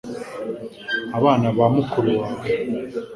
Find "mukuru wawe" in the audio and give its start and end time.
1.75-2.47